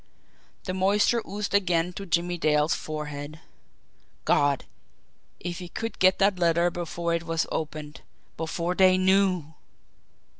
The 0.63 0.73
moisture 0.73 1.21
oozed 1.29 1.53
again 1.53 1.93
to 1.93 2.07
Jimmie 2.07 2.39
Dale's 2.39 2.73
forehead. 2.73 3.39
God, 4.25 4.65
if 5.39 5.59
he 5.59 5.69
could 5.69 5.99
get 5.99 6.17
that 6.17 6.39
letter 6.39 6.71
before 6.71 7.13
it 7.13 7.21
was 7.27 7.45
opened 7.51 8.01
before 8.35 8.73
they 8.73 8.97
KNEW! 8.97 9.53